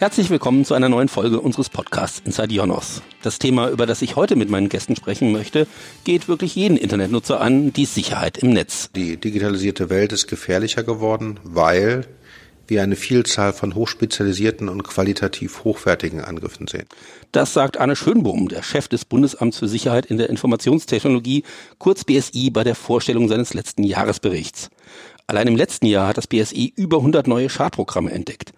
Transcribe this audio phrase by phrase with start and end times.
[0.00, 3.02] Herzlich willkommen zu einer neuen Folge unseres Podcasts Inside Jonos.
[3.22, 5.66] Das Thema, über das ich heute mit meinen Gästen sprechen möchte,
[6.04, 8.90] geht wirklich jeden Internetnutzer an, die Sicherheit im Netz.
[8.94, 12.06] Die digitalisierte Welt ist gefährlicher geworden, weil
[12.68, 16.86] wir eine Vielzahl von hochspezialisierten und qualitativ hochwertigen Angriffen sehen.
[17.32, 21.42] Das sagt Arne Schönbohm, der Chef des Bundesamts für Sicherheit in der Informationstechnologie,
[21.78, 24.70] kurz BSI, bei der Vorstellung seines letzten Jahresberichts.
[25.26, 28.52] Allein im letzten Jahr hat das BSI über 100 neue Schadprogramme entdeckt.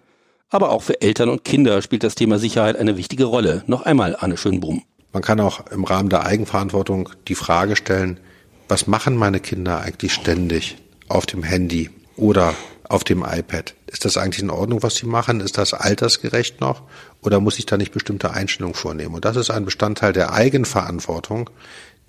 [0.51, 3.63] Aber auch für Eltern und Kinder spielt das Thema Sicherheit eine wichtige Rolle.
[3.67, 4.83] Noch einmal, Anne Schönbrunn.
[5.13, 8.19] Man kann auch im Rahmen der Eigenverantwortung die Frage stellen,
[8.67, 10.77] was machen meine Kinder eigentlich ständig
[11.07, 12.53] auf dem Handy oder
[12.89, 13.75] auf dem iPad?
[13.87, 15.39] Ist das eigentlich in Ordnung, was sie machen?
[15.39, 16.83] Ist das altersgerecht noch?
[17.21, 19.15] Oder muss ich da nicht bestimmte Einstellungen vornehmen?
[19.15, 21.49] Und das ist ein Bestandteil der Eigenverantwortung,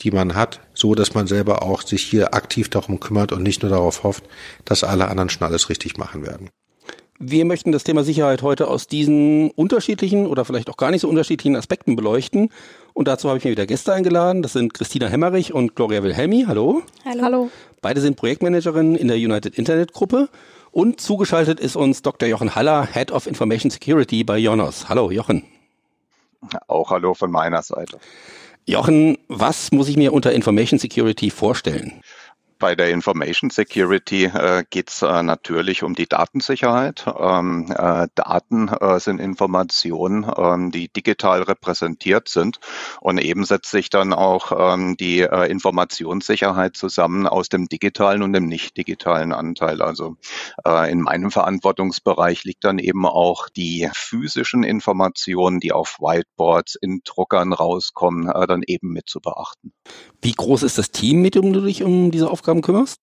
[0.00, 3.62] die man hat, so dass man selber auch sich hier aktiv darum kümmert und nicht
[3.62, 4.24] nur darauf hofft,
[4.64, 6.50] dass alle anderen schon alles richtig machen werden.
[7.24, 11.08] Wir möchten das Thema Sicherheit heute aus diesen unterschiedlichen oder vielleicht auch gar nicht so
[11.08, 12.48] unterschiedlichen Aspekten beleuchten.
[12.94, 14.42] Und dazu habe ich mir wieder Gäste eingeladen.
[14.42, 16.46] Das sind Christina Hemmerich und Gloria Wilhelmi.
[16.48, 16.82] Hallo.
[17.04, 17.22] Hallo.
[17.22, 17.50] Hallo.
[17.80, 20.30] Beide sind Projektmanagerinnen in der United Internet Gruppe.
[20.72, 22.28] Und zugeschaltet ist uns Dr.
[22.28, 24.88] Jochen Haller, Head of Information Security bei Jonas.
[24.88, 25.44] Hallo, Jochen.
[26.66, 28.00] Auch hallo von meiner Seite.
[28.66, 32.02] Jochen, was muss ich mir unter Information Security vorstellen?
[32.62, 37.04] Bei der Information Security äh, geht es äh, natürlich um die Datensicherheit.
[37.18, 42.60] Ähm, äh, Daten äh, sind Informationen, ähm, die digital repräsentiert sind.
[43.00, 48.32] Und eben setzt sich dann auch ähm, die äh, Informationssicherheit zusammen aus dem digitalen und
[48.32, 49.82] dem nicht digitalen Anteil.
[49.82, 50.14] Also
[50.64, 57.00] äh, in meinem Verantwortungsbereich liegt dann eben auch die physischen Informationen, die auf Whiteboards in
[57.04, 59.72] Druckern rauskommen, dann eben mit zu beachten.
[60.20, 63.00] Wie groß ist das Team, mit dem du dich um diese Aufgaben kümmerst?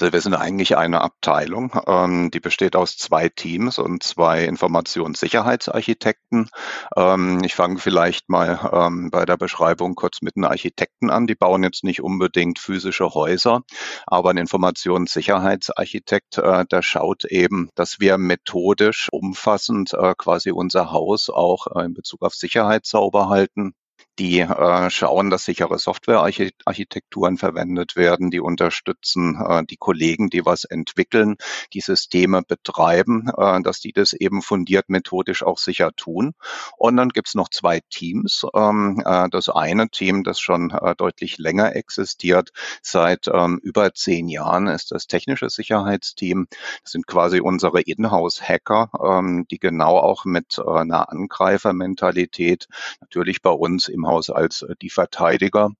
[0.00, 6.50] Also wir sind eigentlich eine Abteilung, ähm, die besteht aus zwei Teams und zwei Informationssicherheitsarchitekten.
[6.96, 11.28] Ähm, ich fange vielleicht mal ähm, bei der Beschreibung kurz mit den Architekten an.
[11.28, 13.60] Die bauen jetzt nicht unbedingt physische Häuser,
[14.08, 21.30] aber ein Informationssicherheitsarchitekt, äh, der schaut eben, dass wir methodisch umfassend äh, quasi unser Haus
[21.30, 23.74] auch äh, in Bezug auf Sicherheit sauber halten
[24.18, 30.64] die äh, schauen, dass sichere Softwarearchitekturen verwendet werden, die unterstützen äh, die Kollegen, die was
[30.64, 31.36] entwickeln,
[31.72, 36.34] die Systeme betreiben, äh, dass die das eben fundiert methodisch auch sicher tun.
[36.76, 38.46] Und dann gibt's noch zwei Teams.
[38.54, 42.50] Ähm, äh, das eine Team, das schon äh, deutlich länger existiert,
[42.82, 46.46] seit ähm, über zehn Jahren, ist das technische Sicherheitsteam.
[46.82, 52.68] Das sind quasi unsere Inhouse-Hacker, ähm, die genau auch mit äh, einer Angreifermentalität
[53.00, 55.70] natürlich bei uns im Haus als äh, die Verteidiger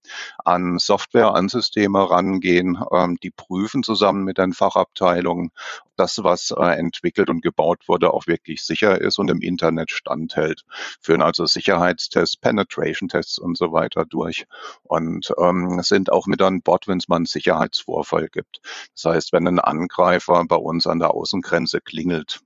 [0.45, 5.51] an Software, an Systeme rangehen, ähm, die prüfen zusammen mit den Fachabteilungen,
[5.97, 10.63] das, was äh, entwickelt und gebaut wurde, auch wirklich sicher ist und im Internet standhält.
[11.01, 14.47] Führen also Sicherheitstests, Penetration-Tests und so weiter durch
[14.85, 18.61] und ähm, sind auch mit an Bord, wenn es mal einen Sicherheitsvorfall gibt.
[18.95, 22.41] Das heißt, wenn ein Angreifer bei uns an der Außengrenze klingelt,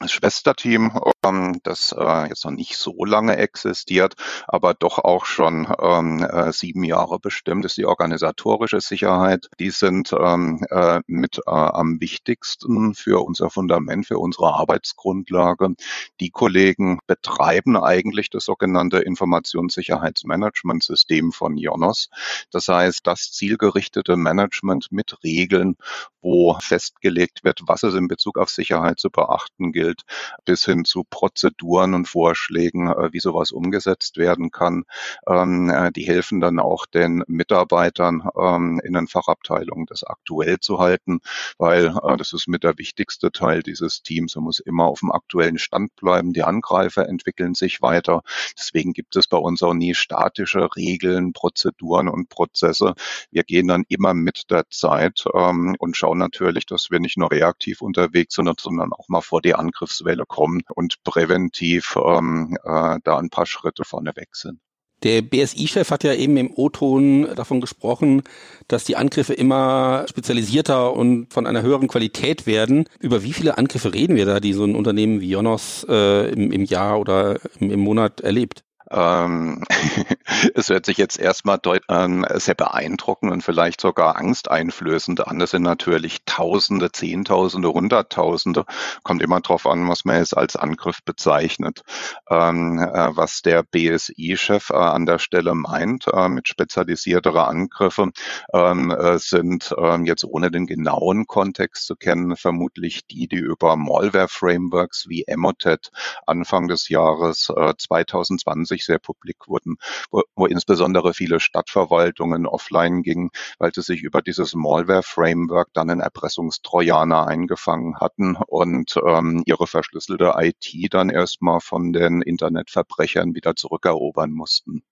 [0.00, 4.14] das Schwesterteam, ähm, das äh, jetzt noch nicht so lange existiert,
[4.48, 9.50] aber doch auch schon ähm, äh, sieben Jahre bestimmt, ist die organisatorische Sicherheit.
[9.58, 15.74] Die sind ähm, äh, mit am wichtigsten für unser Fundament, für unsere Arbeitsgrundlage.
[16.20, 22.08] Die Kollegen betreiben eigentlich das sogenannte Informationssicherheitsmanagementsystem von Jonos.
[22.50, 25.76] Das heißt, das zielgerichtete Management mit Regeln,
[26.22, 30.02] wo festgelegt wird, was es in Bezug auf Sicherheit zu beachten gilt entwickelt,
[30.44, 34.84] bis hin zu Prozeduren und Vorschlägen, äh, wie sowas umgesetzt werden kann.
[35.26, 40.78] Ähm, äh, die helfen dann auch den Mitarbeitern ähm, in den Fachabteilungen, das aktuell zu
[40.78, 41.20] halten,
[41.58, 44.34] weil äh, das ist mit der wichtigste Teil dieses Teams.
[44.36, 46.32] Man muss immer auf dem aktuellen Stand bleiben.
[46.32, 48.22] Die Angreifer entwickeln sich weiter.
[48.58, 52.94] Deswegen gibt es bei uns auch nie statische Regeln, Prozeduren und Prozesse.
[53.30, 57.30] Wir gehen dann immer mit der Zeit ähm, und schauen natürlich, dass wir nicht nur
[57.30, 62.98] reaktiv unterwegs sind, sondern auch mal vor die Angriffe Angriffswelle kommen und präventiv ähm, äh,
[63.02, 64.60] da ein paar Schritte vorneweg sind.
[65.02, 68.22] Der BSI-Chef hat ja eben im O-Ton davon gesprochen,
[68.68, 72.84] dass die Angriffe immer spezialisierter und von einer höheren Qualität werden.
[72.98, 76.52] Über wie viele Angriffe reden wir da, die so ein Unternehmen wie Jonos äh, im,
[76.52, 78.62] im Jahr oder im, im Monat erlebt?
[78.90, 79.64] Ähm,
[80.54, 85.38] es hört sich jetzt erstmal ähm, sehr beeindruckend und vielleicht sogar angsteinflößend an.
[85.38, 88.64] Das sind natürlich Tausende, Zehntausende, Hunderttausende.
[89.02, 91.82] Kommt immer drauf an, was man jetzt als Angriff bezeichnet.
[92.28, 98.10] Ähm, äh, was der BSI-Chef äh, an der Stelle meint äh, mit spezialisiertere Angriffe,
[98.52, 103.76] ähm, äh, sind ähm, jetzt ohne den genauen Kontext zu kennen, vermutlich die, die über
[103.76, 105.90] Malware-Frameworks wie Emotet
[106.26, 109.76] Anfang des Jahres 2020 wirklich sehr publik wurden,
[110.10, 116.00] wo, wo insbesondere viele Stadtverwaltungen offline gingen, weil sie sich über dieses Malware-Framework dann einen
[116.00, 124.30] Erpressungstrojaner eingefangen hatten und ähm, ihre verschlüsselte IT dann erstmal von den Internetverbrechern wieder zurückerobern
[124.32, 124.82] mussten.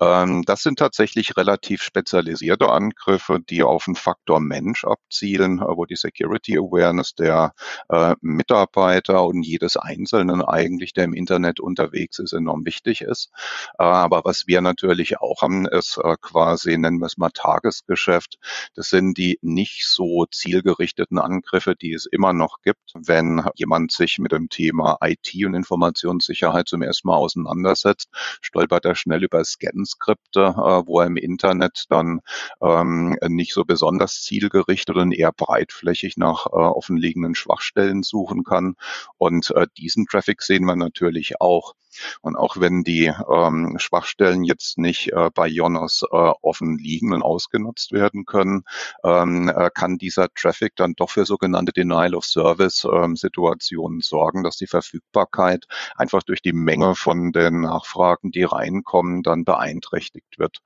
[0.00, 5.84] Ähm, das sind tatsächlich relativ spezialisierte Angriffe, die auf den Faktor Mensch abzielen, äh, wo
[5.84, 7.52] die Security Awareness der
[7.88, 13.30] äh, Mitarbeiter und jedes Einzelnen eigentlich, der im Internet unterwegs ist, enorm wichtig ist.
[13.78, 18.38] Äh, aber was wir natürlich auch haben, ist äh, quasi, nennen wir es mal Tagesgeschäft.
[18.74, 24.18] Das sind die nicht so zielgerichteten Angriffe, die es immer noch gibt, wenn jemand sich
[24.18, 28.08] mit dem Thema IT und Informationssicherheit zum ersten Mal auseinandersetzt,
[28.40, 32.20] stolpert er schnell über Scan-Skripte, äh, wo er im Internet dann
[32.62, 38.74] ähm, nicht so besonders zielgerichtet und eher breitflächig nach äh, offenliegenden Schwachstellen suchen kann.
[39.18, 41.74] Und äh, diesen Traffic sehen wir natürlich auch.
[42.20, 47.22] Und auch wenn die ähm, Schwachstellen jetzt nicht äh, bei Jonas äh, offen liegen und
[47.22, 48.64] ausgenutzt werden können,
[49.04, 54.42] ähm, äh, kann dieser Traffic dann doch für sogenannte Denial of Service ähm, Situationen sorgen,
[54.42, 55.66] dass die Verfügbarkeit
[55.96, 60.58] einfach durch die Menge von den Nachfragen, die reinkommen, dann beeinträchtigt wird.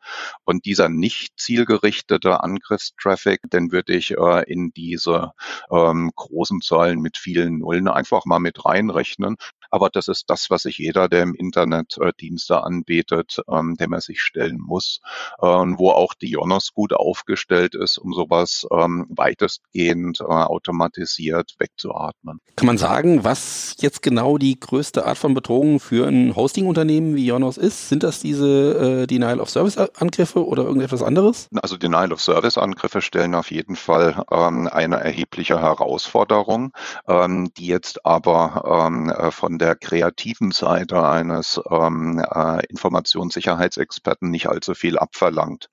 [0.44, 5.32] Und dieser nicht zielgerichtete Angriffstraffic, den würde ich äh, in diese
[5.70, 9.36] ähm, großen Zahlen mit vielen Nullen einfach mal mit reinrechnen.
[9.70, 13.92] Aber das ist das, was sich jeder, der im Internet äh, Dienste anbietet, ähm, dem
[13.92, 15.00] er sich stellen muss.
[15.40, 22.40] Äh, wo auch die Jonas gut aufgestellt ist, um sowas ähm, weitestgehend äh, automatisiert wegzuatmen.
[22.56, 27.26] Kann man sagen, was jetzt genau die größte Art von Bedrohung für ein Hosting-Unternehmen wie
[27.26, 27.88] Jonas ist?
[27.88, 31.48] Sind das diese äh, Denial-of-Service-Angriffe oder irgendetwas anderes?
[31.60, 36.72] Also Denial-of-Service-Angriffe stellen auf jeden Fall ähm, eine erhebliche Herausforderung,
[37.08, 44.74] ähm, die jetzt aber ähm, äh, der kreativen Seite eines ähm, äh, Informationssicherheitsexperten nicht allzu
[44.74, 45.68] viel abverlangt.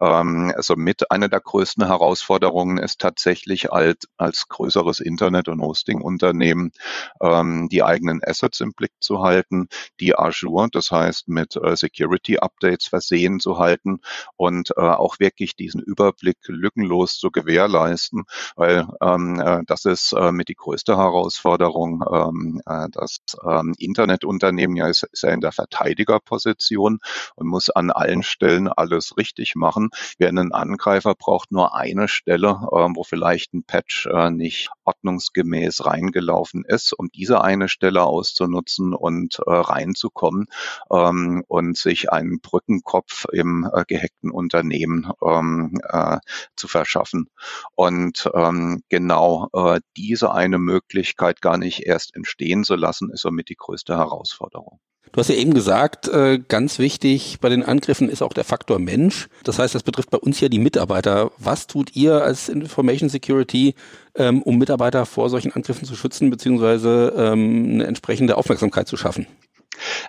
[0.00, 6.72] Ähm, also mit einer der größten Herausforderungen ist tatsächlich als, als größeres Internet- und Hosting-Unternehmen
[7.20, 9.68] ähm, die eigenen Assets im Blick zu halten,
[10.00, 14.00] die Azure, das heißt mit äh, Security-Updates versehen zu halten
[14.36, 18.24] und äh, auch wirklich diesen Überblick lückenlos zu gewährleisten,
[18.56, 24.76] weil ähm, äh, das ist äh, mit die größte Herausforderung, ähm, äh, das ähm, Internetunternehmen
[24.76, 26.98] ja ist, ist ja in der Verteidigerposition
[27.36, 29.90] und muss an allen Stellen alles richtig machen.
[30.18, 35.84] Während ein Angreifer braucht nur eine Stelle, äh, wo vielleicht ein Patch äh, nicht ordnungsgemäß
[35.86, 40.46] reingelaufen ist, um diese eine Stelle auszunutzen und äh, reinzukommen
[40.90, 46.18] ähm, und sich einen Brückenkopf im äh, gehackten Unternehmen ähm, äh,
[46.56, 47.28] zu verschaffen.
[47.74, 53.48] Und ähm, genau äh, diese eine Möglichkeit gar nicht erst entstehen zu lassen, ist somit
[53.48, 54.80] die größte Herausforderung.
[55.12, 58.80] Du hast ja eben gesagt, äh, ganz wichtig bei den Angriffen ist auch der Faktor
[58.80, 59.28] Mensch.
[59.44, 61.30] Das heißt, das betrifft bei uns ja die Mitarbeiter.
[61.38, 63.76] Was tut ihr als Information Security,
[64.16, 69.28] ähm, um Mitarbeiter vor solchen Angriffen zu schützen, beziehungsweise ähm, eine entsprechende Aufmerksamkeit zu schaffen?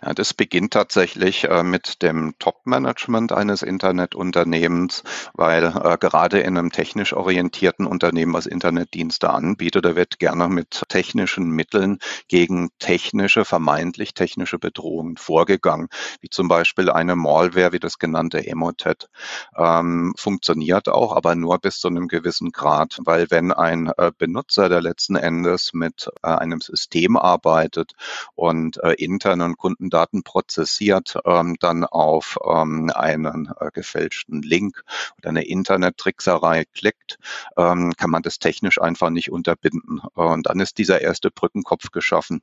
[0.01, 5.03] Ja, das beginnt tatsächlich äh, mit dem Top-Management eines Internetunternehmens,
[5.33, 10.83] weil äh, gerade in einem technisch orientierten Unternehmen, was Internetdienste anbietet, da wird gerne mit
[10.89, 15.87] technischen Mitteln gegen technische, vermeintlich technische Bedrohungen vorgegangen,
[16.21, 19.09] wie zum Beispiel eine Malware wie das genannte Emotet.
[19.57, 24.69] Ähm, funktioniert auch, aber nur bis zu einem gewissen Grad, weil wenn ein äh, Benutzer,
[24.69, 27.93] der letzten Endes mit äh, einem System arbeitet
[28.35, 34.83] und äh, intern und Kundendaten prozessiert, ähm, dann auf ähm, einen äh, gefälschten Link
[35.17, 37.17] oder eine Internet-Trickserei klickt,
[37.57, 39.99] ähm, kann man das technisch einfach nicht unterbinden.
[40.13, 42.41] Und dann ist dieser erste Brückenkopf geschaffen.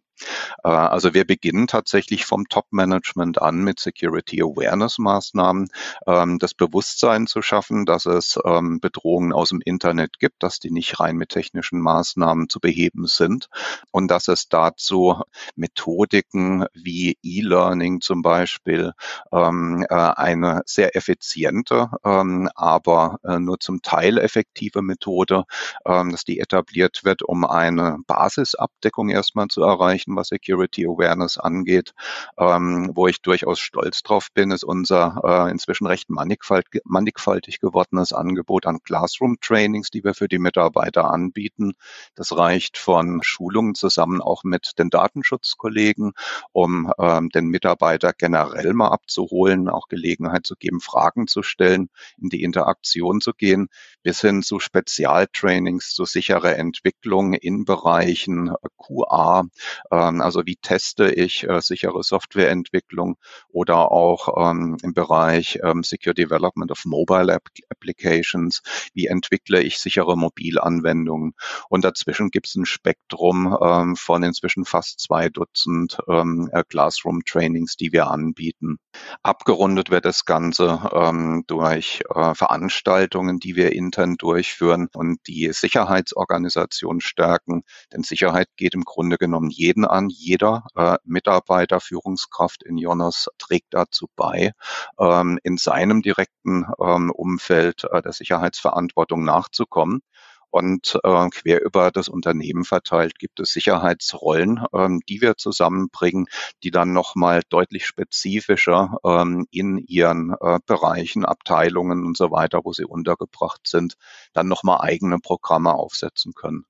[0.65, 5.69] Äh, also wir beginnen tatsächlich vom Top-Management an mit Security Awareness-Maßnahmen,
[6.07, 10.71] ähm, das Bewusstsein zu schaffen, dass es ähm, Bedrohungen aus dem Internet gibt, dass die
[10.71, 13.49] nicht rein mit technischen Maßnahmen zu beheben sind
[13.91, 15.23] und dass es dazu
[15.57, 18.93] Methodiken wie E-Learning zum Beispiel
[19.33, 25.45] ähm, äh, eine sehr effiziente, ähm, aber äh, nur zum Teil effektive Methode,
[25.87, 31.93] ähm, dass die etabliert wird, um eine Basisabdeckung erstmal zu erreichen was Security Awareness angeht.
[32.39, 38.13] Ähm, wo ich durchaus stolz drauf bin, ist unser äh, inzwischen recht mannigfaltig, mannigfaltig gewordenes
[38.13, 41.73] Angebot an Classroom-Trainings, die wir für die Mitarbeiter anbieten.
[42.15, 46.13] Das reicht von Schulungen zusammen auch mit den Datenschutzkollegen,
[46.53, 51.89] um ähm, den Mitarbeiter generell mal abzuholen, auch Gelegenheit zu geben, Fragen zu stellen,
[52.21, 53.69] in die Interaktion zu gehen,
[54.03, 59.45] bis hin zu Spezialtrainings zu sicherer Entwicklung in Bereichen äh, QA,
[59.91, 63.17] ähm, also wie teste ich äh, sichere Softwareentwicklung
[63.49, 68.63] oder auch ähm, im Bereich ähm, Secure Development of Mobile App Applications,
[68.95, 71.35] wie entwickle ich sichere Mobilanwendungen.
[71.69, 73.57] Und dazwischen gibt es ein Spektrum
[73.97, 78.79] von inzwischen fast zwei Dutzend äh, Classroom-Trainings, die wir anbieten.
[79.23, 87.63] Abgerundet wird das Ganze durch Veranstaltungen, die wir intern durchführen und die Sicherheitsorganisation stärken.
[87.93, 90.09] Denn Sicherheit geht im Grunde genommen jeden an.
[90.09, 94.53] Jeder äh, Mitarbeiter, Führungskraft in Jonas trägt dazu bei,
[94.99, 100.01] ähm, in seinem direkten ähm, Umfeld äh, der Sicherheitsverantwortung nachzukommen.
[100.53, 106.27] Und äh, quer über das Unternehmen verteilt gibt es Sicherheitsrollen, ähm, die wir zusammenbringen,
[106.63, 112.75] die dann nochmal deutlich spezifischer ähm, in ihren äh, Bereichen, Abteilungen und so weiter, wo
[112.75, 113.95] sie untergebracht sind,
[114.35, 116.67] dann nochmal eigene Programme aufsetzen können.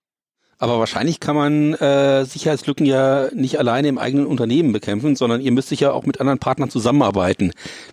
[0.59, 5.51] Aber wahrscheinlich kann man äh, Sicherheitslücken ja nicht alleine im eigenen Unternehmen bekämpfen, sondern ihr
[5.51, 7.51] müsst sicher auch mit anderen Partnern zusammenarbeiten.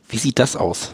[0.07, 0.93] Wie sieht das aus?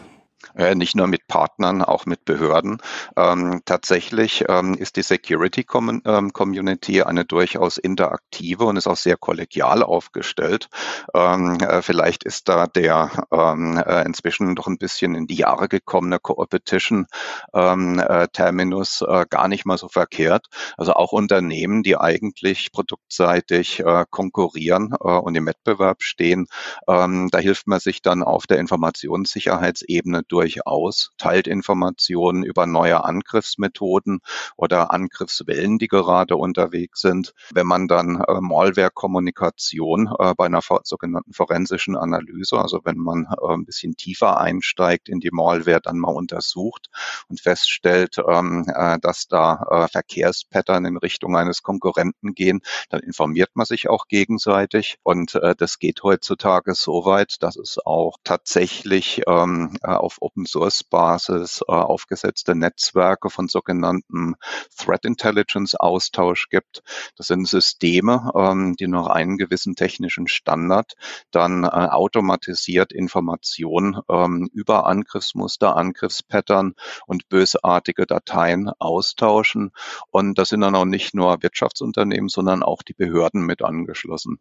[0.56, 2.78] Äh, nicht nur mit Partnern, auch mit Behörden.
[3.16, 5.66] Ähm, tatsächlich ähm, ist die Security
[6.04, 10.68] ähm, Community eine durchaus interaktive und ist auch sehr kollegial aufgestellt.
[11.14, 15.68] Ähm, äh, vielleicht ist da der ähm, äh, inzwischen doch ein bisschen in die Jahre
[15.68, 17.06] gekommene Co-Opetition
[17.52, 20.46] ähm, äh, Terminus äh, gar nicht mal so verkehrt.
[20.76, 26.46] Also auch Unternehmen, die eigentlich produktseitig äh, konkurrieren und im Wettbewerb stehen,
[26.86, 34.20] da hilft man sich dann auf der Informationssicherheitsebene durch durchaus, teilt Informationen über neue Angriffsmethoden
[34.56, 37.34] oder Angriffswellen, die gerade unterwegs sind.
[37.52, 43.52] Wenn man dann äh, Malware-Kommunikation äh, bei einer sogenannten forensischen Analyse, also wenn man äh,
[43.52, 46.90] ein bisschen tiefer einsteigt in die Malware, dann mal untersucht
[47.28, 52.60] und feststellt, ähm, äh, dass da äh, Verkehrspattern in Richtung eines Konkurrenten gehen,
[52.90, 57.78] dann informiert man sich auch gegenseitig und äh, das geht heutzutage so weit, dass es
[57.84, 64.34] auch tatsächlich ähm, auf Open Source Basis äh, aufgesetzte Netzwerke von sogenannten
[64.76, 66.82] Threat Intelligence Austausch gibt.
[67.16, 70.94] Das sind Systeme, ähm, die nach einem gewissen technischen Standard
[71.30, 76.74] dann äh, automatisiert Informationen ähm, über Angriffsmuster, Angriffspattern
[77.06, 79.70] und bösartige Dateien austauschen.
[80.10, 84.38] Und das sind dann auch nicht nur Wirtschaftsunternehmen, sondern auch die Behörden mit angeschlossen.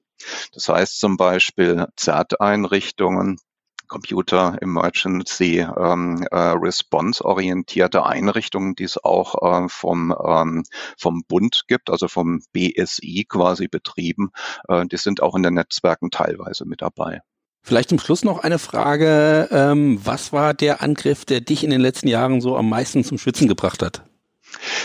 [0.54, 3.40] Das heißt zum Beispiel ZERT-Einrichtungen,
[3.88, 10.64] Computer Emergency ähm, äh, Response orientierte Einrichtungen, die es auch äh, vom, ähm,
[10.98, 14.32] vom Bund gibt, also vom BSI quasi betrieben.
[14.68, 17.22] Äh, die sind auch in den Netzwerken teilweise mit dabei.
[17.64, 19.50] Vielleicht zum Schluss noch eine Frage.
[19.52, 23.18] Ähm, was war der Angriff, der dich in den letzten Jahren so am meisten zum
[23.18, 24.04] Schwitzen gebracht hat?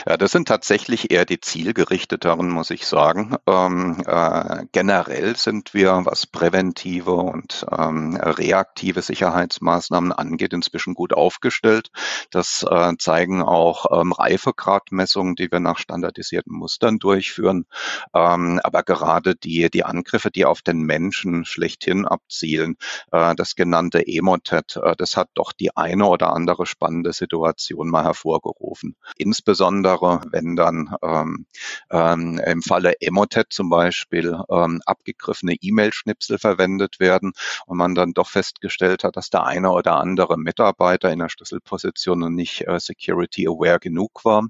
[0.07, 3.37] Ja, das sind tatsächlich eher die zielgerichteteren, muss ich sagen.
[3.47, 11.91] Ähm, äh, generell sind wir, was präventive und ähm, reaktive Sicherheitsmaßnahmen angeht, inzwischen gut aufgestellt.
[12.31, 17.67] Das äh, zeigen auch ähm, Reifegradmessungen, die wir nach standardisierten Mustern durchführen.
[18.15, 22.77] Ähm, aber gerade die, die Angriffe, die auf den Menschen schlechthin abzielen,
[23.12, 28.05] äh, das genannte Emotet, äh, das hat doch die eine oder andere spannende Situation mal
[28.05, 28.97] hervorgerufen.
[29.17, 31.47] Insbesondere insbesondere wenn dann ähm,
[31.90, 37.33] ähm, im Falle Emotet zum Beispiel ähm, abgegriffene E-Mail-Schnipsel verwendet werden
[37.67, 42.35] und man dann doch festgestellt hat, dass der eine oder andere Mitarbeiter in der Schlüsselposition
[42.35, 44.47] nicht äh, security-aware genug war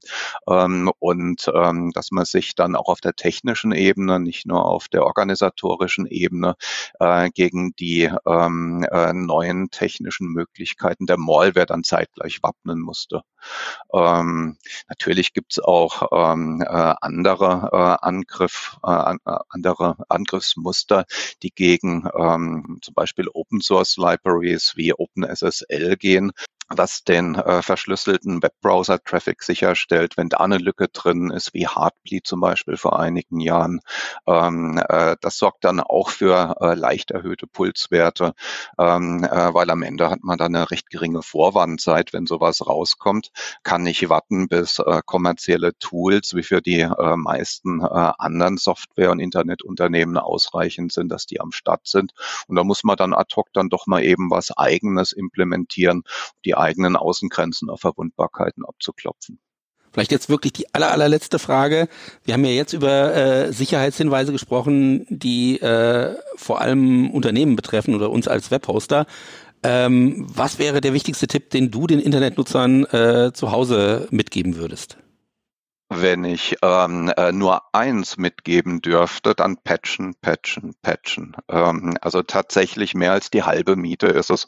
[0.48, 4.88] ähm, und ähm, dass man sich dann auch auf der technischen Ebene, nicht nur auf
[4.88, 6.54] der organisatorischen Ebene
[7.00, 13.22] äh, gegen die ähm, äh, neuen technischen Möglichkeiten der Malware dann zeitgleich wappnen musste.
[13.92, 14.56] Ähm,
[15.00, 21.06] natürlich gibt es auch ähm, äh, andere äh, Angriff, äh, äh, andere Angriffsmuster,
[21.42, 26.32] die gegen ähm, zum Beispiel Open Source Libraries wie OpenSSL gehen.
[26.70, 32.40] Was den äh, verschlüsselten Webbrowser-Traffic sicherstellt, wenn da eine Lücke drin ist, wie Heartbleed zum
[32.40, 33.80] Beispiel vor einigen Jahren.
[34.26, 38.34] Ähm, äh, das sorgt dann auch für äh, leicht erhöhte Pulswerte,
[38.78, 43.30] ähm, äh, weil am Ende hat man dann eine recht geringe Vorwandzeit, wenn sowas rauskommt,
[43.64, 49.10] kann nicht warten, bis äh, kommerzielle Tools wie für die äh, meisten äh, anderen Software-
[49.10, 52.12] und Internetunternehmen ausreichend sind, dass die am Start sind.
[52.46, 56.04] Und da muss man dann ad hoc dann doch mal eben was Eigenes implementieren,
[56.44, 59.40] die eigenen Außengrenzen auf Verwundbarkeiten abzuklopfen.
[59.92, 61.88] Vielleicht jetzt wirklich die aller, allerletzte Frage.
[62.22, 68.10] Wir haben ja jetzt über äh, Sicherheitshinweise gesprochen, die äh, vor allem Unternehmen betreffen oder
[68.10, 69.06] uns als Webhoster.
[69.62, 74.96] Ähm, was wäre der wichtigste Tipp, den du den Internetnutzern äh, zu Hause mitgeben würdest?
[75.92, 81.36] Wenn ich ähm, äh, nur eins mitgeben dürfte, dann patchen, patchen, patchen.
[81.48, 84.46] Ähm, also tatsächlich mehr als die halbe Miete ist es,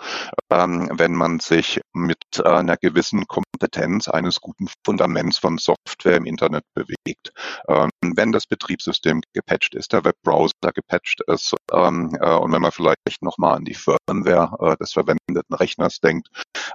[0.51, 6.27] ähm, wenn man sich mit äh, einer gewissen Kompetenz eines guten Fundaments von Software im
[6.27, 7.33] Internet bewegt.
[7.67, 12.71] Ähm, wenn das Betriebssystem gepatcht ist, der Webbrowser gepatcht ist ähm, äh, und wenn man
[12.71, 16.29] vielleicht nochmal an die Firmware äh, des verwendeten Rechners denkt,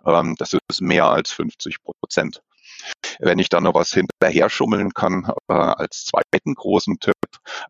[0.06, 2.42] ähm, das ist mehr als 50 Prozent.
[3.20, 7.16] Wenn ich da noch was hinterher schummeln kann, äh, als zweiten großen Tipp,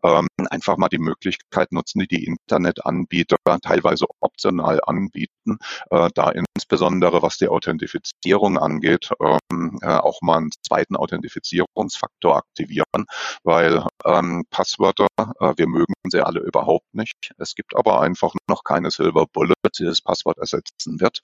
[0.02, 5.58] ähm, einfach mal die Möglichkeit nutzen, die die Internetanbieter teilweise optional anbieten,
[5.90, 13.06] äh, da insbesondere was die Authentifizierung angeht, ähm, äh, auch mal einen zweiten Authentifizierungsfaktor aktivieren,
[13.42, 17.32] weil ähm, Passwörter, äh, wir mögen sie alle überhaupt nicht.
[17.38, 21.20] Es gibt aber einfach noch keine Silver Bullet, die das Passwort ersetzen wird.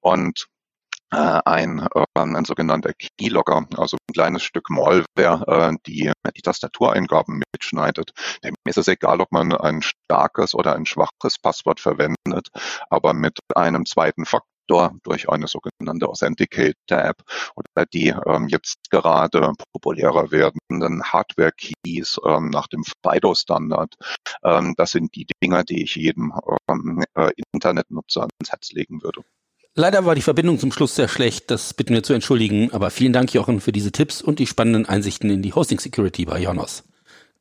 [0.00, 0.48] Und
[1.12, 8.12] ein, äh, ein sogenannter Keylogger, also ein kleines Stück Malware, äh, die die Tastatureingaben mitschneidet.
[8.44, 12.48] Dem ist es egal, ob man ein starkes oder ein schwaches Passwort verwendet,
[12.90, 17.22] aber mit einem zweiten Faktor durch eine sogenannte Authenticator-App
[17.56, 23.94] oder die ähm, jetzt gerade populärer werdenden Hardware-Keys ähm, nach dem FIDO-Standard.
[24.44, 26.32] Ähm, das sind die Dinge, die ich jedem
[26.68, 29.22] ähm, äh, Internetnutzer ans Herz legen würde.
[29.74, 33.14] Leider war die Verbindung zum Schluss sehr schlecht, das bitten wir zu entschuldigen, aber vielen
[33.14, 36.84] Dank, Jochen, für diese Tipps und die spannenden Einsichten in die Hosting Security bei Jonas.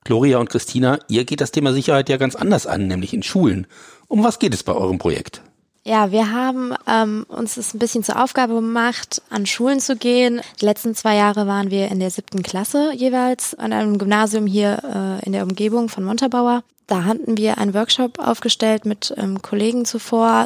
[0.05, 3.67] Gloria und Christina, ihr geht das Thema Sicherheit ja ganz anders an, nämlich in Schulen.
[4.07, 5.41] Um was geht es bei eurem Projekt?
[5.83, 10.39] Ja, wir haben ähm, uns das ein bisschen zur Aufgabe gemacht, an Schulen zu gehen.
[10.61, 15.19] Die letzten zwei Jahre waren wir in der siebten Klasse jeweils an einem Gymnasium hier
[15.21, 16.63] äh, in der Umgebung von Montabaur.
[16.87, 20.45] Da hatten wir einen Workshop aufgestellt mit ähm, Kollegen zuvor,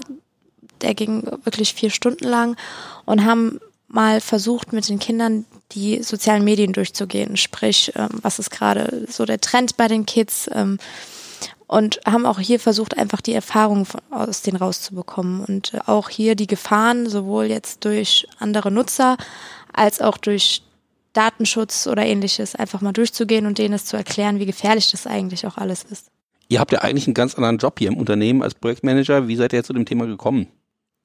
[0.86, 2.56] der ging wirklich vier Stunden lang
[3.06, 7.38] und haben mal versucht, mit den Kindern die sozialen Medien durchzugehen.
[7.38, 10.50] Sprich, ähm, was ist gerade so der Trend bei den Kids?
[10.54, 10.78] Ähm,
[11.68, 15.44] und haben auch hier versucht, einfach die Erfahrungen aus denen rauszubekommen.
[15.44, 19.18] Und äh, auch hier die Gefahren, sowohl jetzt durch andere Nutzer
[19.74, 20.62] als auch durch
[21.14, 25.48] Datenschutz oder ähnliches, einfach mal durchzugehen und denen es zu erklären, wie gefährlich das eigentlich
[25.48, 26.12] auch alles ist.
[26.50, 29.28] Ihr habt ja eigentlich einen ganz anderen Job hier im Unternehmen als Projektmanager.
[29.28, 30.48] Wie seid ihr zu dem Thema gekommen?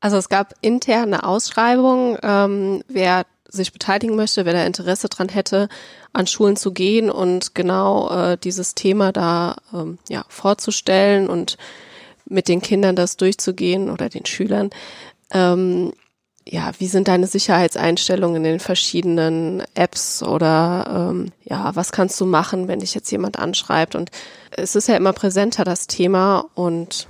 [0.00, 5.68] Also es gab interne Ausschreibungen, ähm, wer sich beteiligen möchte, wer da Interesse dran hätte,
[6.12, 11.58] an Schulen zu gehen und genau äh, dieses Thema da ähm, ja, vorzustellen und
[12.26, 14.70] mit den Kindern das durchzugehen oder den Schülern.
[15.32, 15.92] Ähm,
[16.48, 22.26] ja, wie sind deine Sicherheitseinstellungen in den verschiedenen Apps oder ähm, ja, was kannst du
[22.26, 23.94] machen, wenn dich jetzt jemand anschreibt?
[23.94, 24.10] Und
[24.50, 27.08] es ist ja immer präsenter das Thema und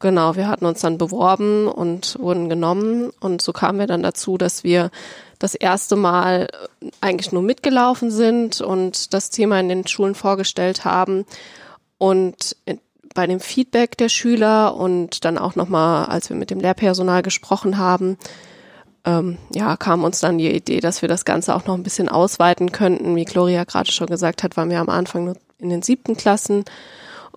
[0.00, 3.10] Genau, wir hatten uns dann beworben und wurden genommen.
[3.20, 4.90] Und so kamen wir dann dazu, dass wir
[5.38, 6.48] das erste Mal
[7.02, 11.26] eigentlich nur mitgelaufen sind und das Thema in den Schulen vorgestellt haben.
[11.98, 12.56] Und
[13.14, 17.76] bei dem Feedback der Schüler und dann auch nochmal, als wir mit dem Lehrpersonal gesprochen
[17.76, 18.16] haben,
[19.04, 22.08] ähm, ja, kam uns dann die Idee, dass wir das Ganze auch noch ein bisschen
[22.08, 23.16] ausweiten könnten.
[23.16, 26.64] Wie Gloria gerade schon gesagt hat, waren wir am Anfang nur in den siebten Klassen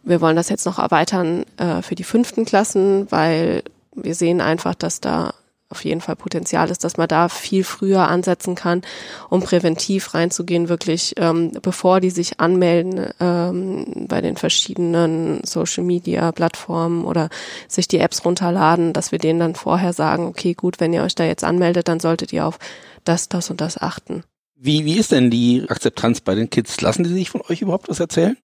[0.04, 3.64] wir wollen das jetzt noch erweitern äh, für die fünften Klassen, weil
[3.96, 5.34] wir sehen einfach, dass da
[5.70, 8.84] auf jeden Fall Potenzial ist, dass man da viel früher ansetzen kann,
[9.30, 16.32] um präventiv reinzugehen, wirklich ähm, bevor die sich anmelden ähm, bei den verschiedenen Social Media
[16.32, 17.30] Plattformen oder
[17.68, 21.16] sich die Apps runterladen, dass wir denen dann vorher sagen, okay, gut, wenn ihr euch
[21.16, 22.60] da jetzt anmeldet, dann solltet ihr auf
[23.04, 24.24] das, das und das achten.
[24.56, 26.80] Wie, wie ist denn die Akzeptanz bei den Kids?
[26.82, 28.38] Lassen die sich von euch überhaupt was erzählen?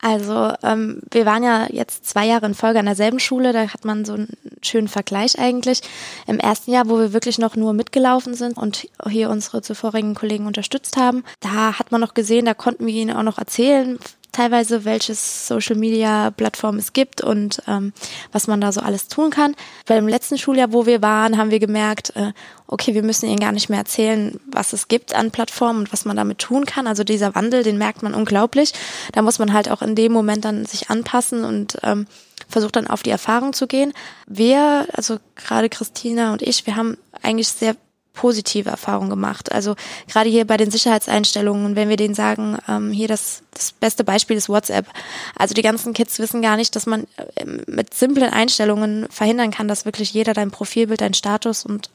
[0.00, 3.84] Also ähm, wir waren ja jetzt zwei Jahre in Folge an derselben Schule, da hat
[3.84, 4.28] man so einen
[4.62, 5.80] schönen Vergleich eigentlich.
[6.26, 10.46] Im ersten Jahr, wo wir wirklich noch nur mitgelaufen sind und hier unsere zuvorigen Kollegen
[10.46, 13.98] unterstützt haben, da hat man noch gesehen, da konnten wir ihnen auch noch erzählen,
[14.36, 17.92] teilweise, welche Social Media Plattform es gibt und ähm,
[18.32, 19.56] was man da so alles tun kann.
[19.86, 22.32] Weil im letzten Schuljahr, wo wir waren, haben wir gemerkt, äh,
[22.66, 26.04] okay, wir müssen ihnen gar nicht mehr erzählen, was es gibt an Plattformen und was
[26.04, 26.86] man damit tun kann.
[26.86, 28.72] Also dieser Wandel, den merkt man unglaublich.
[29.12, 32.06] Da muss man halt auch in dem Moment dann sich anpassen und ähm,
[32.48, 33.92] versucht dann auf die Erfahrung zu gehen.
[34.26, 37.76] Wir, also gerade Christina und ich, wir haben eigentlich sehr
[38.16, 39.52] positive Erfahrungen gemacht.
[39.52, 39.76] Also
[40.08, 44.36] gerade hier bei den Sicherheitseinstellungen, wenn wir denen sagen, ähm, hier das, das beste Beispiel
[44.36, 44.86] ist WhatsApp.
[45.38, 49.68] Also die ganzen Kids wissen gar nicht, dass man äh, mit simplen Einstellungen verhindern kann,
[49.68, 51.90] dass wirklich jeder dein Profilbild, dein Status und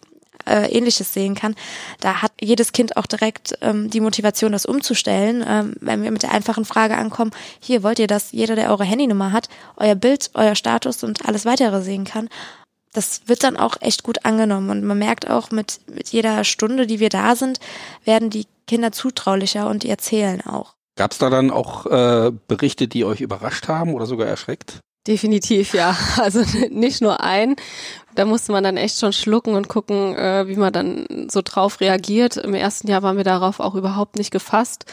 [0.47, 1.55] äh, ähnliches sehen kann.
[1.99, 5.43] Da hat jedes Kind auch direkt ähm, die Motivation, das umzustellen.
[5.47, 8.86] Ähm, wenn wir mit der einfachen Frage ankommen, hier wollt ihr, dass jeder, der eure
[8.86, 12.29] Handynummer hat, euer Bild, euer Status und alles weitere sehen kann
[12.93, 14.69] das wird dann auch echt gut angenommen.
[14.69, 17.60] Und man merkt auch, mit, mit jeder Stunde, die wir da sind,
[18.04, 20.75] werden die Kinder zutraulicher und die erzählen auch.
[20.97, 24.80] Gab es da dann auch äh, Berichte, die euch überrascht haben oder sogar erschreckt?
[25.08, 25.95] Definitiv, ja.
[26.17, 27.56] Also nicht nur ein.
[28.15, 31.80] Da musste man dann echt schon schlucken und gucken, äh, wie man dann so drauf
[31.80, 32.38] reagiert.
[32.38, 34.86] Im ersten Jahr waren wir darauf auch überhaupt nicht gefasst.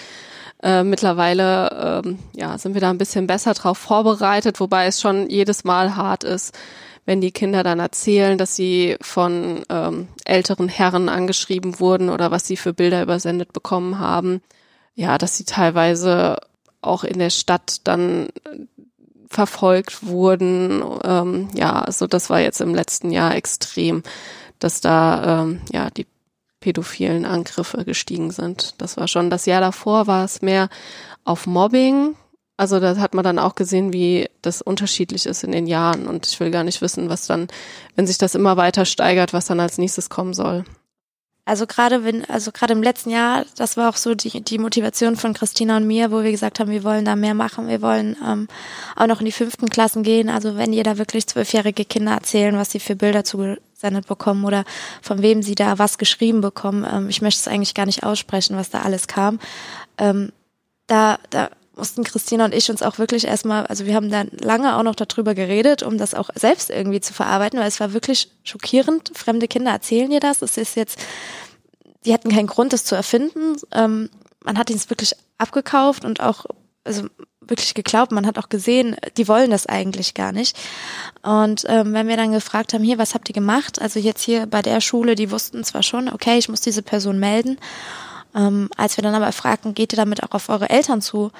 [0.62, 5.28] Äh, mittlerweile ähm, ja, sind wir da ein bisschen besser drauf vorbereitet, wobei es schon
[5.30, 6.56] jedes Mal hart ist,
[7.08, 12.46] wenn die Kinder dann erzählen, dass sie von ähm, älteren Herren angeschrieben wurden oder was
[12.46, 14.42] sie für Bilder übersendet bekommen haben,
[14.94, 16.36] ja, dass sie teilweise
[16.82, 18.28] auch in der Stadt dann
[19.30, 20.82] verfolgt wurden.
[21.02, 24.02] Ähm, ja, also das war jetzt im letzten Jahr extrem,
[24.58, 26.06] dass da ähm, ja die
[26.60, 28.74] pädophilen Angriffe gestiegen sind.
[28.82, 30.68] Das war schon das Jahr davor war es mehr
[31.24, 32.16] auf Mobbing,
[32.58, 36.08] also da hat man dann auch gesehen, wie das unterschiedlich ist in den Jahren.
[36.08, 37.46] Und ich will gar nicht wissen, was dann,
[37.94, 40.64] wenn sich das immer weiter steigert, was dann als nächstes kommen soll.
[41.44, 45.14] Also gerade wenn, also gerade im letzten Jahr, das war auch so die, die Motivation
[45.14, 48.16] von Christina und mir, wo wir gesagt haben, wir wollen da mehr machen, wir wollen
[48.26, 48.48] ähm,
[48.96, 50.28] auch noch in die fünften Klassen gehen.
[50.28, 54.64] Also wenn ihr da wirklich zwölfjährige Kinder erzählen, was sie für Bilder zugesendet bekommen oder
[55.00, 58.56] von wem sie da was geschrieben bekommen, ähm, ich möchte es eigentlich gar nicht aussprechen,
[58.56, 59.38] was da alles kam.
[59.96, 60.32] Ähm,
[60.88, 64.76] da, da mussten Christina und ich uns auch wirklich erstmal, also wir haben dann lange
[64.76, 68.30] auch noch darüber geredet, um das auch selbst irgendwie zu verarbeiten, weil es war wirklich
[68.44, 69.12] schockierend.
[69.14, 70.42] Fremde Kinder erzählen dir das.
[70.42, 70.98] Es ist jetzt,
[72.04, 73.56] die hatten keinen Grund, das zu erfinden.
[73.72, 74.10] Ähm,
[74.44, 76.44] man hat ihnen es wirklich abgekauft und auch,
[76.84, 77.06] also
[77.40, 78.12] wirklich geglaubt.
[78.12, 80.58] Man hat auch gesehen, die wollen das eigentlich gar nicht.
[81.22, 83.80] Und ähm, wenn wir dann gefragt haben, hier, was habt ihr gemacht?
[83.80, 87.18] Also jetzt hier bei der Schule, die wussten zwar schon, okay, ich muss diese Person
[87.18, 87.58] melden.
[88.34, 91.30] Ähm, als wir dann aber fragten, geht ihr damit auch auf eure Eltern zu?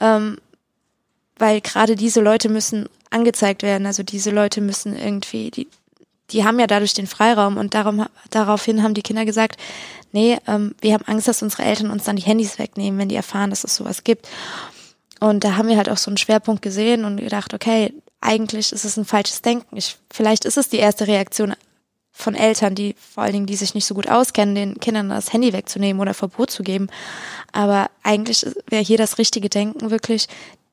[0.00, 0.38] Ähm,
[1.38, 3.86] weil gerade diese Leute müssen angezeigt werden.
[3.86, 5.68] Also diese Leute müssen irgendwie, die,
[6.30, 9.56] die haben ja dadurch den Freiraum und darum, daraufhin haben die Kinder gesagt,
[10.12, 13.16] nee, ähm, wir haben Angst, dass unsere Eltern uns dann die Handys wegnehmen, wenn die
[13.16, 14.28] erfahren, dass es sowas gibt.
[15.18, 18.84] Und da haben wir halt auch so einen Schwerpunkt gesehen und gedacht, okay, eigentlich ist
[18.84, 19.76] es ein falsches Denken.
[19.76, 21.54] Ich, vielleicht ist es die erste Reaktion
[22.20, 25.32] von Eltern, die vor allen Dingen, die sich nicht so gut auskennen, den Kindern das
[25.32, 26.88] Handy wegzunehmen oder Verbot zu geben.
[27.52, 30.28] Aber eigentlich wäre hier das richtige Denken wirklich,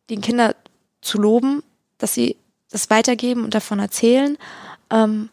[0.09, 0.53] den Kindern
[1.01, 1.63] zu loben,
[1.97, 2.37] dass sie
[2.69, 4.37] das weitergeben und davon erzählen,
[4.91, 5.29] ähm,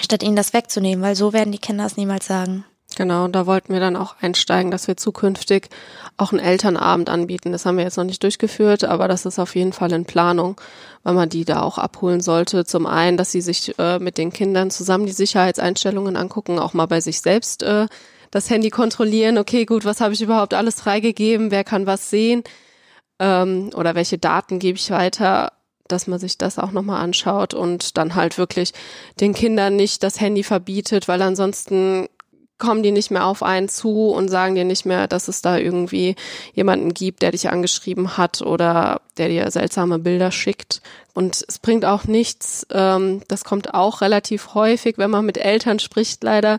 [0.00, 2.64] statt ihnen das wegzunehmen, weil so werden die Kinder es niemals sagen.
[2.96, 5.68] Genau, und da wollten wir dann auch einsteigen, dass wir zukünftig
[6.16, 7.52] auch einen Elternabend anbieten.
[7.52, 10.60] Das haben wir jetzt noch nicht durchgeführt, aber das ist auf jeden Fall in Planung,
[11.04, 12.64] weil man die da auch abholen sollte.
[12.64, 16.86] Zum einen, dass sie sich äh, mit den Kindern zusammen die Sicherheitseinstellungen angucken, auch mal
[16.86, 17.86] bei sich selbst äh,
[18.32, 19.38] das Handy kontrollieren.
[19.38, 21.52] Okay, gut, was habe ich überhaupt alles freigegeben?
[21.52, 22.42] Wer kann was sehen?
[23.20, 25.52] Ähm, oder welche Daten gebe ich weiter?
[25.88, 28.72] dass man sich das auch nochmal anschaut und dann halt wirklich
[29.18, 32.06] den Kindern nicht das Handy verbietet, weil ansonsten
[32.60, 35.58] kommen die nicht mehr auf einen zu und sagen dir nicht mehr, dass es da
[35.58, 36.14] irgendwie
[36.54, 40.80] jemanden gibt, der dich angeschrieben hat oder der dir seltsame Bilder schickt.
[41.12, 45.78] Und es bringt auch nichts, ähm, das kommt auch relativ häufig, wenn man mit Eltern
[45.78, 46.58] spricht, leider,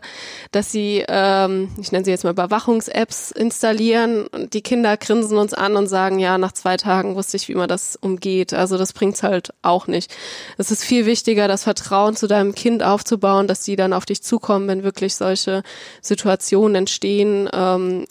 [0.52, 5.54] dass sie, ähm, ich nenne sie jetzt mal Überwachungs-Apps installieren und die Kinder grinsen uns
[5.54, 8.52] an und sagen, ja, nach zwei Tagen wusste ich, wie man das umgeht.
[8.52, 10.14] Also das bringt's halt auch nicht.
[10.58, 14.22] Es ist viel wichtiger, das Vertrauen zu deinem Kind aufzubauen, dass die dann auf dich
[14.22, 15.64] zukommen, wenn wirklich solche
[16.02, 17.48] Situationen entstehen.
[17.52, 18.04] Ähm,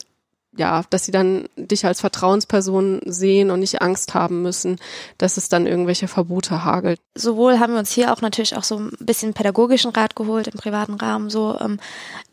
[0.56, 4.78] ja, dass sie dann dich als Vertrauensperson sehen und nicht Angst haben müssen,
[5.16, 7.00] dass es dann irgendwelche Verbote hagelt.
[7.14, 10.58] Sowohl haben wir uns hier auch natürlich auch so ein bisschen pädagogischen Rat geholt im
[10.58, 11.80] privaten Rahmen, so ähm,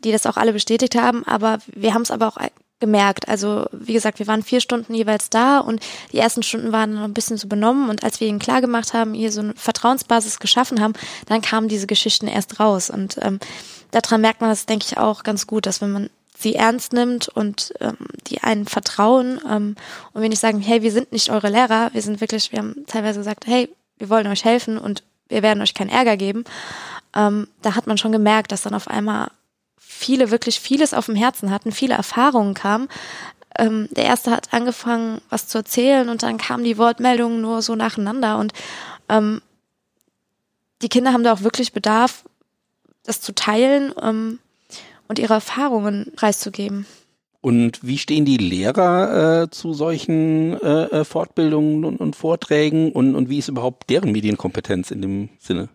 [0.04, 2.36] die das auch alle bestätigt haben, aber wir haben es aber auch
[2.78, 3.28] gemerkt.
[3.28, 5.80] Also wie gesagt, wir waren vier Stunden jeweils da und
[6.12, 8.92] die ersten Stunden waren noch ein bisschen so benommen und als wir ihnen klar gemacht
[8.92, 10.94] haben, hier so eine Vertrauensbasis geschaffen haben,
[11.26, 13.38] dann kamen diese Geschichten erst raus und ähm,
[13.92, 17.28] daran merkt man das, denke ich, auch ganz gut, dass wenn man sie ernst nimmt
[17.28, 19.76] und ähm, die einen vertrauen ähm,
[20.12, 22.84] und wir nicht sagen, hey, wir sind nicht eure Lehrer, wir sind wirklich, wir haben
[22.86, 26.44] teilweise gesagt, hey, wir wollen euch helfen und wir werden euch keinen Ärger geben.
[27.14, 29.30] Ähm, da hat man schon gemerkt, dass dann auf einmal
[29.78, 32.88] viele wirklich vieles auf dem Herzen hatten, viele Erfahrungen kamen.
[33.58, 37.74] Ähm, der erste hat angefangen, was zu erzählen und dann kamen die Wortmeldungen nur so
[37.74, 38.52] nacheinander und
[39.08, 39.42] ähm,
[40.82, 42.24] die Kinder haben da auch wirklich Bedarf,
[43.04, 44.38] das zu teilen ähm,
[45.10, 46.86] und ihre Erfahrungen preiszugeben.
[47.40, 53.16] Und wie stehen die Lehrer äh, zu solchen äh, äh, Fortbildungen und, und Vorträgen und,
[53.16, 55.68] und wie ist überhaupt deren Medienkompetenz in dem Sinne?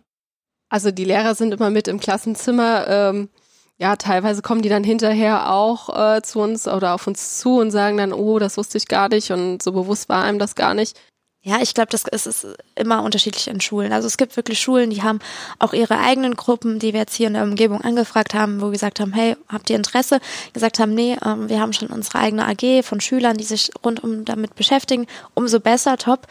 [0.69, 2.88] Also die Lehrer sind immer mit im Klassenzimmer.
[2.88, 3.30] Ähm,
[3.78, 7.71] ja, teilweise kommen die dann hinterher auch äh, zu uns oder auf uns zu und
[7.71, 10.74] sagen dann, oh, das wusste ich gar nicht und so bewusst war einem das gar
[10.74, 10.98] nicht.
[11.47, 13.93] Ja, ich glaube, das ist, ist immer unterschiedlich in Schulen.
[13.93, 15.19] Also es gibt wirklich Schulen, die haben
[15.60, 18.71] auch ihre eigenen Gruppen, die wir jetzt hier in der Umgebung angefragt haben, wo wir
[18.71, 20.19] gesagt haben, hey, habt ihr Interesse?
[20.53, 24.25] Gesagt haben, nee, ähm, wir haben schon unsere eigene AG von Schülern, die sich rundum
[24.25, 25.05] damit beschäftigen.
[25.36, 26.25] Umso besser, top.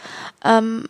[0.44, 0.88] Ähm,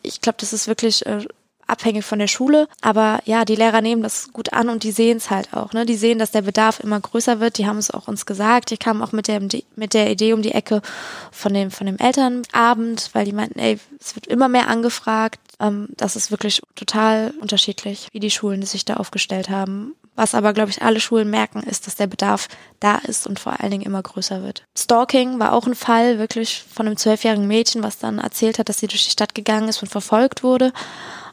[0.00, 1.26] ich glaube, das ist wirklich äh,
[1.66, 2.68] abhängig von der Schule.
[2.80, 5.72] Aber ja, die Lehrer nehmen das gut an und die sehen es halt auch.
[5.72, 5.86] Ne?
[5.86, 7.58] Die sehen, dass der Bedarf immer größer wird.
[7.58, 8.70] Die haben es auch uns gesagt.
[8.70, 9.40] Die kamen auch mit der,
[9.76, 10.82] mit der Idee um die Ecke
[11.30, 15.40] von dem, von dem Elternabend, weil die meinten, ey, es wird immer mehr angefragt.
[15.60, 19.94] Ähm, das ist wirklich total unterschiedlich, wie die Schulen sich da aufgestellt haben.
[20.16, 22.48] Was aber, glaube ich, alle Schulen merken, ist, dass der Bedarf
[22.80, 24.64] da ist und vor allen Dingen immer größer wird.
[24.76, 28.78] Stalking war auch ein Fall wirklich von einem zwölfjährigen Mädchen, was dann erzählt hat, dass
[28.78, 30.72] sie durch die Stadt gegangen ist und verfolgt wurde.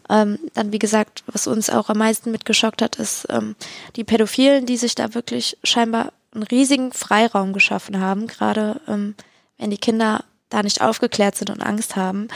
[0.10, 3.56] Ähm, dann, wie gesagt, was uns auch am meisten mitgeschockt hat, ist ähm,
[3.96, 9.16] die Pädophilen, die sich da wirklich scheinbar einen riesigen Freiraum geschaffen haben, gerade ähm,
[9.58, 12.28] wenn die Kinder da nicht aufgeklärt sind und Angst haben.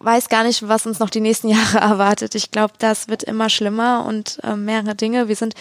[0.00, 2.34] Weiß gar nicht, was uns noch die nächsten Jahre erwartet.
[2.34, 5.28] Ich glaube, das wird immer schlimmer und äh, mehrere Dinge.
[5.28, 5.54] Wir sind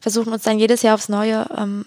[0.00, 1.84] versuchen uns dann jedes Jahr aufs Neue ähm,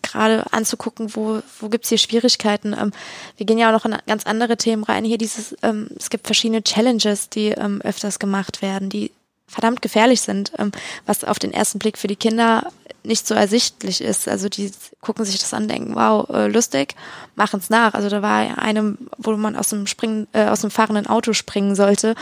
[0.00, 2.74] gerade anzugucken, wo, wo gibt's hier Schwierigkeiten.
[2.78, 2.92] Ähm,
[3.36, 5.04] wir gehen ja auch noch in ganz andere Themen rein.
[5.04, 9.10] Hier dieses, ähm, es gibt verschiedene Challenges, die ähm, öfters gemacht werden, die
[9.46, 10.72] verdammt gefährlich sind, ähm,
[11.04, 12.72] was auf den ersten Blick für die Kinder
[13.04, 14.28] nicht so ersichtlich ist.
[14.28, 16.94] Also die gucken sich das an, denken, wow, äh, lustig,
[17.34, 17.94] machen's nach.
[17.94, 21.74] Also da war einem, wo man aus dem springen, äh, aus dem fahrenden Auto springen
[21.74, 22.14] sollte.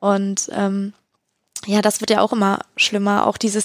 [0.00, 0.94] Und ähm,
[1.66, 3.26] ja, das wird ja auch immer schlimmer.
[3.26, 3.60] Auch diese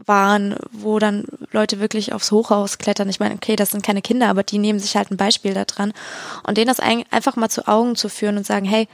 [0.00, 3.08] Selfie-Waren, wo dann Leute wirklich aufs Hochhaus klettern.
[3.08, 5.92] Ich meine, okay, das sind keine Kinder, aber die nehmen sich halt ein Beispiel daran.
[6.46, 8.88] Und denen das einfach mal zu Augen zu führen und sagen, hey,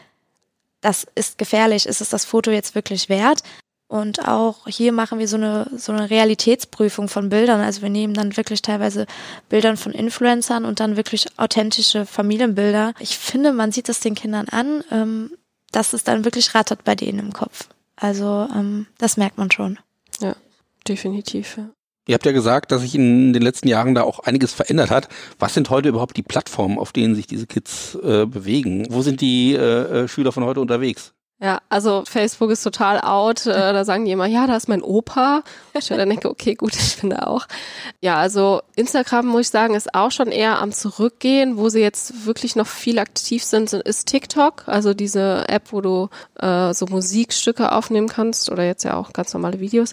[0.81, 3.43] das ist gefährlich, ist es das Foto jetzt wirklich wert?
[3.89, 7.61] Und auch hier machen wir so eine, so eine Realitätsprüfung von Bildern.
[7.61, 9.07] Also wir nehmen dann wirklich teilweise
[9.49, 12.95] Bildern von Influencern und dann wirklich authentische Familienbilder.
[12.99, 15.31] Ich finde, man sieht das den Kindern an, ähm,
[15.71, 17.69] dass es dann wirklich rattert bei denen im Kopf.
[17.95, 19.79] Also ähm, das merkt man schon.
[20.21, 20.35] Ja,
[20.89, 21.57] definitiv.
[21.57, 21.71] Ja.
[22.09, 25.09] Ihr habt ja gesagt, dass sich in den letzten Jahren da auch einiges verändert hat.
[25.41, 28.87] Was sind heute überhaupt die Plattformen, auf denen sich diese Kids äh, bewegen?
[28.91, 31.15] Wo sind die äh, äh Schüler von heute unterwegs?
[31.39, 33.45] Ja, also Facebook ist total out.
[33.45, 35.43] Äh, da sagen die immer, ja, da ist mein Opa.
[35.75, 37.47] Ich dann denke, okay, gut, ich bin da auch.
[38.01, 41.59] Ja, also Instagram, muss ich sagen, ist auch schon eher am Zurückgehen.
[41.59, 44.63] Wo sie jetzt wirklich noch viel aktiv sind, ist TikTok.
[44.67, 46.09] Also diese App, wo du
[46.41, 49.93] äh, so Musikstücke aufnehmen kannst oder jetzt ja auch ganz normale Videos.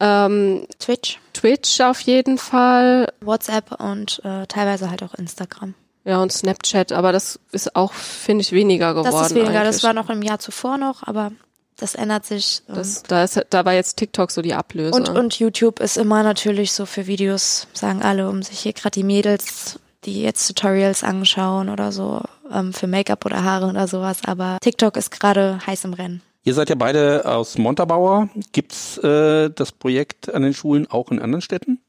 [0.00, 1.20] Ähm, Twitch.
[1.32, 3.12] Twitch auf jeden Fall.
[3.20, 5.74] WhatsApp und äh, teilweise halt auch Instagram.
[6.04, 9.10] Ja, und Snapchat, aber das ist auch, finde ich, weniger geworden.
[9.10, 9.76] Das ist weniger, eigentlich.
[9.76, 11.32] das war noch im Jahr zuvor noch, aber
[11.76, 12.62] das ändert sich.
[12.68, 14.94] Ähm, das, da, ist, da war jetzt TikTok so die Ablöse.
[14.94, 18.92] Und, und YouTube ist immer natürlich so für Videos, sagen alle, um sich hier gerade
[18.92, 22.20] die Mädels, die jetzt Tutorials anschauen oder so,
[22.52, 26.22] ähm, für Make-up oder Haare oder sowas, aber TikTok ist gerade heiß im Rennen.
[26.46, 28.28] Ihr seid ja beide aus Montabaur.
[28.52, 31.80] Gibt's äh, das Projekt an den Schulen auch in anderen Städten?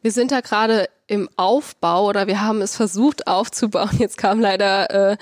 [0.00, 3.90] Wir sind da gerade im Aufbau oder wir haben es versucht aufzubauen.
[3.98, 5.16] Jetzt kam leider äh,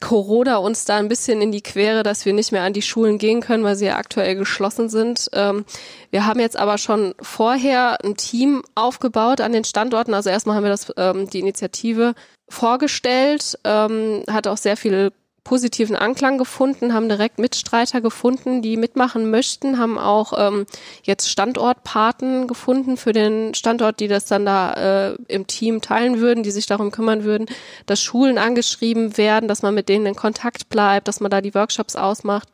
[0.00, 3.18] Corona uns da ein bisschen in die Quere, dass wir nicht mehr an die Schulen
[3.18, 5.28] gehen können, weil sie ja aktuell geschlossen sind.
[5.34, 5.66] Ähm,
[6.10, 10.14] wir haben jetzt aber schon vorher ein Team aufgebaut an den Standorten.
[10.14, 12.14] Also erstmal haben wir das, ähm, die Initiative
[12.48, 15.12] vorgestellt, ähm, hat auch sehr viel
[15.44, 20.64] positiven Anklang gefunden, haben direkt Mitstreiter gefunden, die mitmachen möchten, haben auch ähm,
[21.02, 26.42] jetzt Standortpaten gefunden für den Standort, die das dann da äh, im Team teilen würden,
[26.42, 27.46] die sich darum kümmern würden,
[27.84, 31.54] dass Schulen angeschrieben werden, dass man mit denen in Kontakt bleibt, dass man da die
[31.54, 32.48] Workshops ausmacht.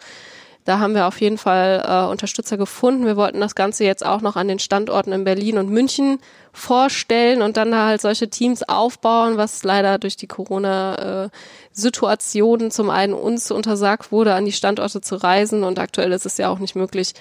[0.70, 3.04] Da haben wir auf jeden Fall äh, Unterstützer gefunden.
[3.04, 6.20] Wir wollten das Ganze jetzt auch noch an den Standorten in Berlin und München
[6.52, 13.50] vorstellen und dann halt solche Teams aufbauen, was leider durch die Corona-Situation zum einen uns
[13.50, 17.14] untersagt wurde, an die Standorte zu reisen und aktuell ist es ja auch nicht möglich,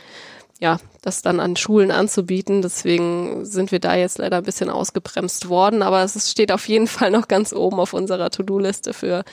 [0.59, 2.62] ja, das dann an Schulen anzubieten.
[2.62, 5.81] Deswegen sind wir da jetzt leider ein bisschen ausgebremst worden.
[5.81, 9.23] Aber es steht auf jeden Fall noch ganz oben auf unserer To-Do-Liste für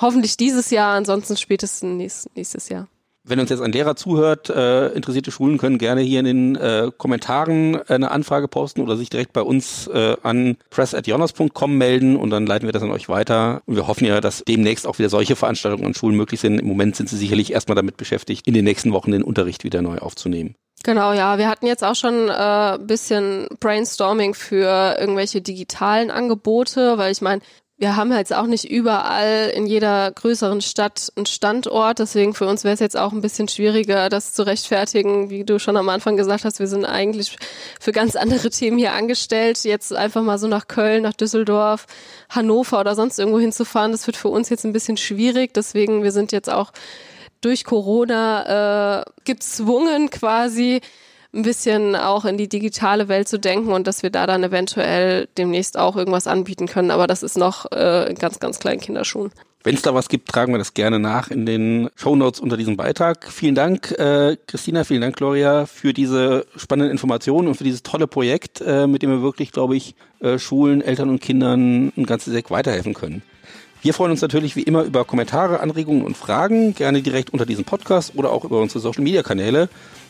[0.00, 2.86] hoffentlich dieses Jahr, ansonsten spätestens nächstes Jahr.
[3.26, 6.90] Wenn uns jetzt ein Lehrer zuhört, äh, interessierte Schulen können gerne hier in den äh,
[6.96, 12.44] Kommentaren eine Anfrage posten oder sich direkt bei uns äh, an press.jonas.com melden und dann
[12.44, 13.62] leiten wir das an euch weiter.
[13.64, 16.58] Und wir hoffen ja, dass demnächst auch wieder solche Veranstaltungen an Schulen möglich sind.
[16.58, 19.80] Im Moment sind sie sicherlich erstmal damit beschäftigt, in den nächsten Wochen den Unterricht wieder
[19.80, 20.54] neu aufzunehmen.
[20.82, 21.38] Genau, ja.
[21.38, 27.40] Wir hatten jetzt auch schon äh, bisschen Brainstorming für irgendwelche digitalen Angebote, weil ich meine,
[27.76, 31.98] wir haben jetzt auch nicht überall in jeder größeren Stadt einen Standort.
[31.98, 35.28] Deswegen für uns wäre es jetzt auch ein bisschen schwieriger, das zu rechtfertigen.
[35.28, 37.36] Wie du schon am Anfang gesagt hast, wir sind eigentlich
[37.80, 39.64] für ganz andere Themen hier angestellt.
[39.64, 41.86] Jetzt einfach mal so nach Köln, nach Düsseldorf,
[42.28, 45.52] Hannover oder sonst irgendwo hinzufahren, das wird für uns jetzt ein bisschen schwierig.
[45.52, 46.70] Deswegen, wir sind jetzt auch
[47.40, 50.80] durch Corona äh, gezwungen quasi
[51.34, 55.28] ein bisschen auch in die digitale Welt zu denken und dass wir da dann eventuell
[55.36, 56.90] demnächst auch irgendwas anbieten können.
[56.90, 59.30] Aber das ist noch äh, in ganz, ganz kleinen Kinderschuhen.
[59.66, 62.58] Wenn es da was gibt, tragen wir das gerne nach in den Show Notes unter
[62.58, 63.32] diesem Beitrag.
[63.32, 68.06] Vielen Dank, äh, Christina, vielen Dank, Gloria, für diese spannenden Informationen und für dieses tolle
[68.06, 72.34] Projekt, äh, mit dem wir wirklich, glaube ich, äh, Schulen, Eltern und Kindern ein ganzes
[72.34, 73.22] Eck weiterhelfen können.
[73.84, 77.66] Wir freuen uns natürlich wie immer über Kommentare, Anregungen und Fragen, gerne direkt unter diesem
[77.66, 79.68] Podcast oder auch über unsere Social Media Kanäle.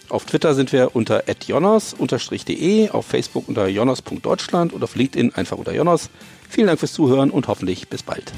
[0.08, 5.74] Auf Twitter sind wir unter jonas-de, auf Facebook unter jonas.deutschland und auf LinkedIn einfach unter
[5.74, 6.08] jonas.
[6.48, 8.32] Vielen Dank fürs Zuhören und hoffentlich bis bald.